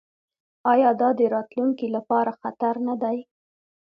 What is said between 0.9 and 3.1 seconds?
دا د راتلونکي لپاره خطر نه